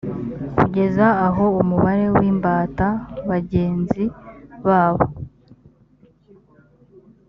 kugeza 0.57 1.05
aho 1.27 1.43
umubare 1.61 2.05
w 2.15 2.17
imbata 2.31 2.87
bagenzi 3.29 4.03
babo 4.67 5.05